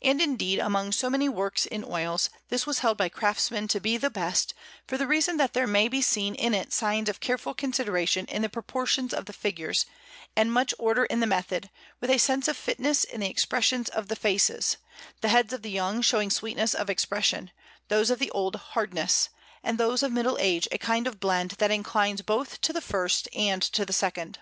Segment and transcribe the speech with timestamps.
[0.00, 3.96] And indeed, among so many works in oils, this was held by craftsmen to be
[3.96, 4.54] the best,
[4.86, 8.42] for the reason that there may be seen in it signs of careful consideration in
[8.42, 9.84] the proportions of the figures,
[10.36, 14.06] and much order in the method, with a sense of fitness in the expressions of
[14.06, 14.76] the faces,
[15.22, 17.50] the heads of the young showing sweetness of expression,
[17.88, 19.28] those of the old hardness,
[19.64, 23.26] and those of middle age a kind of blend that inclines both to the first
[23.34, 24.38] and to the second.